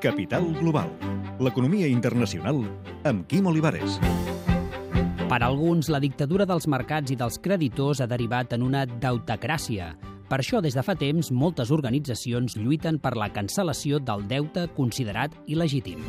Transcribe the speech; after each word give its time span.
Capital 0.00 0.52
Global. 0.60 0.90
L'economia 1.42 1.88
internacional 1.90 2.60
amb 3.08 3.26
Quim 3.26 3.48
Olivares. 3.50 3.98
Per 5.28 5.40
alguns, 5.42 5.90
la 5.90 6.00
dictadura 6.00 6.46
dels 6.46 6.68
mercats 6.70 7.10
i 7.12 7.18
dels 7.18 7.40
creditors 7.42 8.00
ha 8.00 8.06
derivat 8.06 8.54
en 8.54 8.62
una 8.62 8.86
deutacràcia. 8.86 9.90
Per 10.28 10.38
això, 10.38 10.62
des 10.62 10.78
de 10.78 10.84
fa 10.86 10.94
temps, 10.94 11.32
moltes 11.32 11.72
organitzacions 11.74 12.56
lluiten 12.56 13.02
per 13.02 13.16
la 13.18 13.32
cancel·lació 13.34 13.98
del 13.98 14.26
deute 14.30 14.68
considerat 14.76 15.34
il·legítim. 15.46 16.04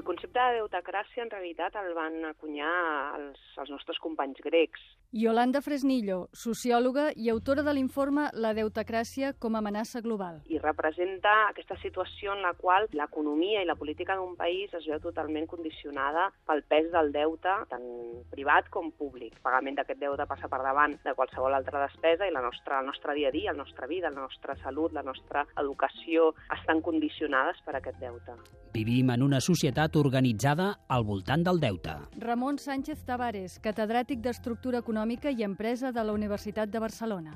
El 0.00 0.06
concepte 0.08 0.40
de 0.40 0.62
deutacràcia 0.62 1.20
en 1.20 1.28
realitat 1.28 1.74
el 1.76 1.90
van 1.92 2.14
acunyar 2.24 2.72
els, 3.18 3.40
els 3.60 3.68
nostres 3.68 3.98
companys 4.00 4.40
grecs. 4.40 4.80
Yolanda 5.12 5.60
Fresnillo, 5.60 6.28
sociòloga 6.32 7.08
i 7.18 7.28
autora 7.32 7.64
de 7.66 7.72
l'informe 7.74 8.28
La 8.32 8.52
deutacràcia 8.56 9.32
com 9.42 9.56
a 9.56 9.60
amenaça 9.60 10.00
global. 10.00 10.38
I 10.46 10.60
representa 10.62 11.32
aquesta 11.50 11.76
situació 11.82 12.32
en 12.32 12.40
la 12.46 12.52
qual 12.56 12.86
l'economia 12.96 13.60
i 13.60 13.68
la 13.68 13.74
política 13.76 14.16
d'un 14.16 14.36
país 14.38 14.72
es 14.78 14.86
veu 14.86 15.02
totalment 15.02 15.48
condicionada 15.50 16.28
pel 16.46 16.62
pes 16.70 16.88
del 16.94 17.10
deute, 17.12 17.56
tant 17.68 17.84
privat 18.30 18.70
com 18.70 18.92
públic. 19.02 19.34
El 19.34 19.44
pagament 19.44 19.80
d'aquest 19.80 20.00
deute 20.00 20.28
passa 20.30 20.48
per 20.48 20.62
davant 20.62 20.96
de 21.04 21.16
qualsevol 21.18 21.58
altra 21.58 21.82
despesa 21.88 22.30
i 22.30 22.32
la 22.32 22.44
nostra, 22.46 22.80
el 22.80 22.88
nostre 22.88 23.18
dia 23.18 23.28
a 23.28 23.36
dia, 23.36 23.52
la 23.52 23.64
nostra 23.66 23.90
vida, 23.90 24.14
la 24.14 24.22
nostra 24.22 24.56
salut, 24.62 24.94
la 24.96 25.04
nostra 25.04 25.44
educació 25.58 26.30
estan 26.56 26.80
condicionades 26.80 27.60
per 27.66 27.76
aquest 27.76 28.00
deute. 28.00 28.38
Vivim 28.70 29.10
en 29.10 29.26
una 29.26 29.42
societat 29.42 29.89
organitzada 29.96 30.68
al 30.88 31.04
voltant 31.04 31.42
del 31.46 31.58
deute. 31.60 31.96
Ramon 32.22 32.58
Sánchez 32.58 33.02
Tavares, 33.08 33.58
catedràtic 33.64 34.20
d'Estructura 34.22 34.78
Econòmica 34.84 35.32
i 35.32 35.42
Empresa 35.46 35.90
de 35.90 36.04
la 36.04 36.12
Universitat 36.12 36.70
de 36.70 36.82
Barcelona. 36.82 37.34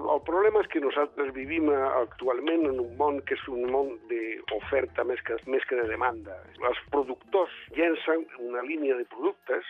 El 0.00 0.22
problema 0.24 0.62
és 0.64 0.70
que 0.72 0.80
nosaltres 0.80 1.34
vivim 1.36 1.68
eh, 1.68 1.76
actualment 2.00 2.64
en 2.70 2.80
un 2.80 2.96
món 2.96 3.20
que 3.28 3.36
és 3.36 3.44
un 3.52 3.68
món 3.70 3.92
d'oferta 4.08 5.04
més 5.04 5.20
que, 5.26 5.36
més 5.46 5.66
que 5.68 5.76
de 5.76 5.86
demanda. 5.90 6.38
Els 6.56 6.80
productors 6.94 7.52
llencen 7.76 8.24
una 8.48 8.64
línia 8.64 8.96
de 8.96 9.04
productes 9.12 9.68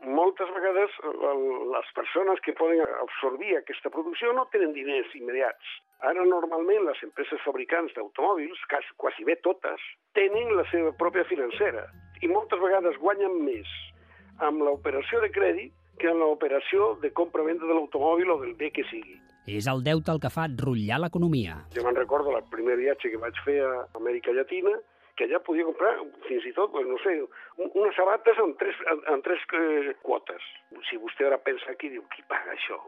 moltes 0.00 0.48
vegades 0.54 0.90
les 1.74 1.92
persones 1.94 2.40
que 2.40 2.56
poden 2.56 2.80
absorbir 3.02 3.56
aquesta 3.56 3.90
producció 3.92 4.32
no 4.32 4.46
tenen 4.52 4.72
diners 4.72 5.14
immediats. 5.14 5.76
Ara, 6.00 6.24
normalment, 6.24 6.86
les 6.86 7.00
empreses 7.04 7.42
fabricants 7.44 7.92
d'automòbils, 7.96 8.60
quasi 8.96 9.26
bé 9.28 9.36
totes, 9.44 9.82
tenen 10.16 10.54
la 10.56 10.64
seva 10.70 10.94
pròpia 10.96 11.26
financera 11.28 11.84
i 12.24 12.30
moltes 12.30 12.60
vegades 12.62 12.96
guanyen 13.02 13.36
més 13.44 13.68
amb 14.46 14.64
l'operació 14.64 15.20
de 15.20 15.28
crèdit 15.34 15.74
que 16.00 16.08
en 16.08 16.22
l'operació 16.22 16.94
de 17.02 17.10
compra-venda 17.12 17.68
de 17.68 17.76
l'automòbil 17.76 18.32
o 18.32 18.38
del 18.40 18.56
bé 18.56 18.70
que 18.72 18.86
sigui. 18.88 19.18
És 19.44 19.68
el 19.68 19.84
deute 19.84 20.12
el 20.14 20.22
que 20.22 20.32
fa 20.32 20.46
rotllar 20.48 21.02
l'economia. 21.02 21.58
Jo 21.76 21.84
me'n 21.84 21.98
recordo 21.98 22.32
el 22.36 22.48
primer 22.54 22.78
viatge 22.80 23.12
que 23.12 23.20
vaig 23.20 23.36
fer 23.44 23.58
a 23.66 23.72
Amèrica 24.00 24.32
Llatina, 24.32 24.72
que 25.20 25.26
allà 25.28 25.40
podia 25.44 25.68
comprar 25.68 25.98
fins 26.24 26.46
i 26.48 26.54
tot, 26.56 26.72
no 26.72 26.96
sé, 27.04 27.18
unes 27.60 27.96
sabates 27.98 28.40
en 28.40 28.54
tres, 28.60 28.78
en 28.88 29.24
tres 29.26 29.44
eh, 29.58 29.92
quotes. 30.06 30.46
Si 30.88 30.96
vostè 30.96 31.28
ara 31.28 31.40
pensa 31.44 31.74
aquí, 31.74 31.92
diu, 31.92 32.06
qui 32.14 32.24
paga 32.30 32.56
això? 32.56 32.80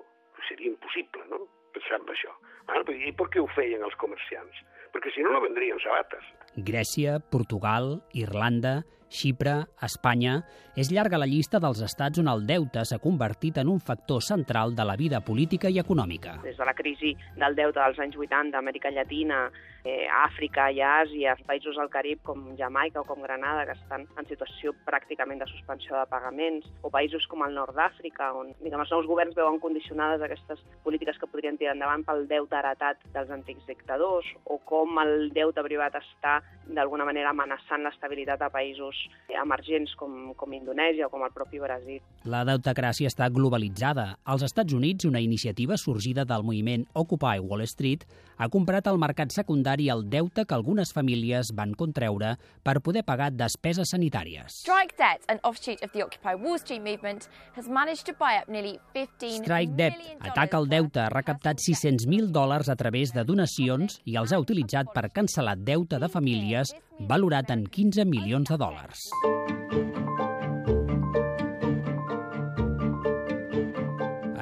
Seria 0.48 0.72
impossible, 0.72 1.28
no?, 1.28 1.44
pensar 1.74 2.00
en 2.00 2.08
això. 2.14 2.32
Ah, 2.68 2.80
I 2.92 3.12
per 3.18 3.28
què 3.32 3.42
ho 3.42 3.48
feien 3.56 3.82
els 3.82 3.96
comerciants? 4.00 4.62
Perquè 4.92 5.12
si 5.14 5.24
no, 5.24 5.32
no 5.34 5.42
vendrien 5.44 5.80
sabates. 5.82 6.24
Grècia, 6.68 7.18
Portugal, 7.32 8.02
Irlanda, 8.12 8.82
Xipre, 9.12 9.62
Espanya... 9.84 10.40
És 10.72 10.88
llarga 10.88 11.18
la 11.20 11.26
llista 11.28 11.58
dels 11.60 11.82
estats 11.84 12.16
on 12.22 12.30
el 12.32 12.46
deute 12.48 12.80
s'ha 12.88 12.96
convertit 12.96 13.58
en 13.60 13.68
un 13.68 13.80
factor 13.84 14.22
central 14.24 14.72
de 14.72 14.86
la 14.88 14.94
vida 14.96 15.18
política 15.20 15.68
i 15.68 15.76
econòmica. 15.82 16.38
Des 16.46 16.56
de 16.56 16.64
la 16.64 16.72
crisi 16.72 17.12
del 17.36 17.58
deute 17.58 17.76
dels 17.76 18.00
anys 18.00 18.16
80 18.16 18.56
a 18.56 18.62
Amèrica 18.64 18.88
Llatina, 18.88 19.42
eh, 19.84 20.06
Àfrica 20.08 20.70
i 20.72 20.80
Àsia, 20.80 21.34
països 21.44 21.76
del 21.76 21.90
Carib 21.92 22.22
com 22.24 22.54
Jamaica 22.56 23.02
o 23.02 23.04
com 23.04 23.20
Granada, 23.20 23.66
que 23.66 23.76
estan 23.76 24.06
en 24.16 24.28
situació 24.30 24.72
pràcticament 24.86 25.42
de 25.42 25.50
suspensió 25.50 25.98
de 25.98 26.06
pagaments, 26.08 26.68
o 26.80 26.88
països 26.88 27.26
com 27.28 27.44
el 27.44 27.52
nord 27.54 27.76
d'Àfrica, 27.76 28.32
on 28.38 28.54
diguem, 28.62 28.80
els 28.80 28.94
nous 28.96 29.10
governs 29.10 29.36
veuen 29.36 29.60
condicionades 29.60 30.22
aquestes 30.22 30.62
polítiques 30.86 31.18
que 31.18 31.28
podrien 31.28 31.58
tirar 31.58 31.76
endavant 31.76 32.06
pel 32.06 32.24
deute 32.30 32.56
heretat 32.56 33.04
dels 33.12 33.30
antics 33.30 33.66
dictadors, 33.68 34.32
o 34.44 34.56
com 34.64 34.98
el 35.04 35.28
deute 35.34 35.62
privat 35.68 36.00
està 36.00 36.40
d'alguna 36.64 37.04
manera 37.04 37.36
amenaçant 37.36 37.84
l'estabilitat 37.84 38.40
a 38.40 38.52
països 38.54 39.01
emergents 39.42 39.94
com, 39.96 40.32
com 40.36 40.52
Indonèsia 40.52 41.06
o 41.06 41.12
com 41.12 41.24
el 41.24 41.32
propi 41.34 41.60
Brasil. 41.62 42.00
La 42.28 42.42
deutacràcia 42.48 43.10
està 43.10 43.28
globalitzada. 43.32 44.18
Als 44.24 44.44
Estats 44.46 44.74
Units, 44.76 45.06
una 45.08 45.22
iniciativa 45.24 45.78
sorgida 45.80 46.26
del 46.28 46.44
moviment 46.44 46.86
Occupy 46.94 47.40
Wall 47.40 47.64
Street 47.66 48.04
ha 48.36 48.48
comprat 48.52 48.88
al 48.90 49.00
mercat 49.00 49.32
secundari 49.34 49.88
el 49.92 50.04
deute 50.10 50.44
que 50.46 50.56
algunes 50.56 50.92
famílies 50.92 51.52
van 51.56 51.74
contreure 51.78 52.36
per 52.62 52.80
poder 52.82 53.04
pagar 53.06 53.30
despeses 53.32 53.92
sanitàries. 53.94 54.62
Strike 54.62 54.98
Debt, 54.98 55.24
an 55.28 55.40
offshoot 55.42 55.82
of 55.82 55.92
the 55.92 56.04
Occupy 56.04 56.34
Wall 56.36 56.58
Street 56.58 56.82
movement, 56.82 57.28
has 57.56 57.68
managed 57.68 58.06
to 58.06 58.14
buy 58.18 58.36
up 58.40 58.48
nearly 58.48 58.78
15 58.94 59.42
Strike 59.42 59.76
Debt 59.76 59.98
ataca 60.20 60.58
el 60.58 60.68
deute, 60.70 61.00
ha 61.02 61.10
recaptat 61.12 61.60
600.000 61.62 62.30
dòlars 62.34 62.70
a 62.72 62.76
través 62.78 63.12
de 63.14 63.24
donacions 63.26 64.00
i 64.04 64.16
els 64.20 64.32
ha 64.32 64.40
utilitzat 64.42 64.92
per 64.94 65.08
cancel·lar 65.14 65.56
deute 65.60 66.00
de 66.02 66.10
famílies 66.12 66.74
valorat 67.08 67.50
en 67.50 67.66
15 67.66 68.06
milions 68.06 68.48
de 68.48 68.58
dòlars. 68.58 68.91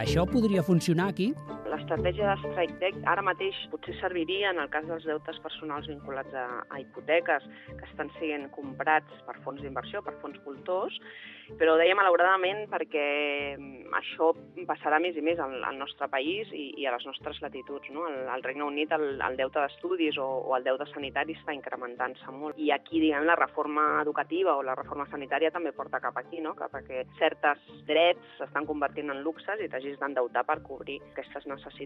Això 0.01 0.27
podria 0.27 0.63
funcionar 0.63 1.09
aquí? 1.09 1.35
L'estratègia 1.91 2.37
de 2.37 2.51
Strike 2.53 2.77
Debt 2.79 3.07
ara 3.11 3.23
mateix 3.27 3.57
potser 3.73 3.97
serviria 3.99 4.53
en 4.55 4.61
el 4.63 4.69
cas 4.71 4.85
dels 4.87 5.03
deutes 5.09 5.41
personals 5.43 5.89
vinculats 5.91 6.37
a, 6.39 6.45
a 6.71 6.79
hipoteques 6.79 7.49
que 7.67 7.89
estan 7.89 8.13
sent 8.21 8.47
comprats 8.55 9.25
per 9.27 9.35
fons 9.43 9.59
d'inversió, 9.59 9.99
per 10.07 10.15
fons 10.23 10.39
voltors, 10.45 11.01
però 11.59 11.75
ho 11.75 11.81
deia 11.81 11.97
malauradament 11.99 12.69
perquè 12.71 13.07
mm, 13.57 13.89
això 13.99 14.31
passarà 14.69 15.01
més 15.03 15.17
i 15.19 15.25
més 15.25 15.41
al, 15.43 15.57
al 15.67 15.81
nostre 15.81 16.07
país 16.13 16.53
i, 16.55 16.69
i 16.79 16.87
a 16.87 16.93
les 16.95 17.07
nostres 17.09 17.41
latituds. 17.43 17.91
No? 17.91 18.07
Al, 18.07 18.21
al 18.37 18.47
Regne 18.47 18.69
Unit 18.69 18.95
el, 18.95 19.19
el 19.19 19.39
deute 19.41 19.59
d'estudis 19.59 20.21
o, 20.23 20.29
o 20.47 20.55
el 20.55 20.69
deute 20.69 20.87
sanitari 20.93 21.35
està 21.41 21.57
incrementant-se 21.57 22.31
molt. 22.37 22.59
I 22.63 22.71
aquí, 22.77 23.01
diguem, 23.03 23.27
la 23.27 23.39
reforma 23.41 23.89
educativa 24.05 24.55
o 24.55 24.63
la 24.67 24.79
reforma 24.79 25.09
sanitària 25.11 25.51
també 25.51 25.75
porta 25.75 26.03
cap 26.03 26.23
aquí, 26.23 26.39
no? 26.45 26.55
cap 26.55 26.79
a 26.79 26.85
que 26.87 27.03
certes 27.19 27.67
drets 27.91 28.39
s'estan 28.39 28.69
convertint 28.71 29.11
en 29.11 29.25
luxes 29.27 29.59
i 29.59 29.71
t'hagis 29.73 29.99
d'endeutar 29.99 30.47
per 30.47 30.61
cobrir 30.63 31.01
aquestes 31.11 31.51
necessitats. 31.51 31.80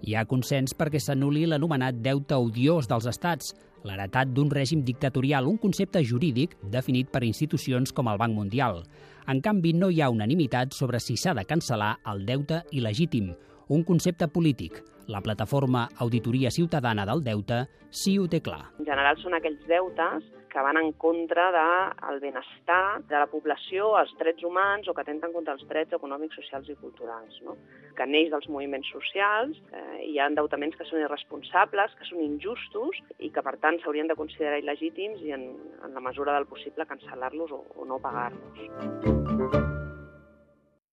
Hi 0.00 0.14
ha 0.16 0.24
consens 0.24 0.72
perquè 0.76 1.00
s'anuli 1.02 1.44
l'anomenat 1.46 1.98
deute 2.00 2.38
odiós 2.40 2.88
dels 2.88 3.06
estats, 3.10 3.52
l'heretat 3.84 4.32
d'un 4.32 4.50
règim 4.52 4.84
dictatorial, 4.84 5.48
un 5.48 5.58
concepte 5.60 6.02
jurídic 6.04 6.56
definit 6.72 7.10
per 7.12 7.24
institucions 7.24 7.92
com 7.92 8.08
el 8.08 8.20
Banc 8.20 8.36
Mundial. 8.36 8.82
En 9.28 9.42
canvi, 9.44 9.74
no 9.76 9.90
hi 9.90 10.00
ha 10.00 10.10
unanimitat 10.10 10.74
sobre 10.74 11.00
si 11.00 11.16
s'ha 11.20 11.36
de 11.36 11.44
cancel·lar 11.46 11.98
el 12.12 12.24
deute 12.26 12.64
il·legítim, 12.72 13.34
un 13.70 13.84
concepte 13.84 14.26
polític. 14.26 14.82
La 15.06 15.20
plataforma 15.20 15.88
Auditoria 15.98 16.50
Ciutadana 16.50 17.06
del 17.06 17.22
Deute 17.22 17.68
sí 17.90 18.16
ho 18.18 18.26
té 18.26 18.40
clar. 18.42 18.64
En 18.82 18.86
general 18.88 19.18
són 19.22 19.36
aquells 19.38 19.62
deutes 19.70 20.26
que 20.50 20.62
van 20.66 20.80
en 20.80 20.90
contra 20.98 21.44
del 21.54 22.18
de 22.18 22.26
benestar 22.26 22.98
de 23.06 23.14
la 23.14 23.28
població, 23.30 23.92
els 24.00 24.10
drets 24.18 24.42
humans 24.42 24.90
o 24.90 24.94
que 24.94 25.04
atenten 25.04 25.30
contra 25.32 25.54
els 25.54 25.62
drets 25.70 25.94
econòmics, 25.94 26.34
socials 26.42 26.66
i 26.66 26.74
culturals, 26.82 27.38
no? 27.46 27.54
que 27.94 28.10
neix 28.10 28.34
dels 28.34 28.50
moviments 28.50 28.90
socials, 28.90 29.62
eh, 29.70 30.02
hi 30.10 30.18
ha 30.18 30.26
endeutaments 30.26 30.74
que 30.74 30.90
són 30.90 31.04
irresponsables, 31.06 31.94
que 31.94 32.10
són 32.10 32.26
injustos 32.26 32.98
i 33.18 33.30
que 33.30 33.46
per 33.46 33.54
tant 33.62 33.78
s'haurien 33.78 34.10
de 34.10 34.18
considerar 34.18 34.58
il·legítims 34.58 35.22
i 35.22 35.30
en, 35.38 35.52
en 35.86 35.94
la 35.94 36.02
mesura 36.10 36.34
del 36.34 36.50
possible 36.50 36.90
cancel·lar-los 36.90 37.54
o, 37.54 37.64
o 37.78 37.86
no 37.86 38.02
pagar-los. 38.02 39.69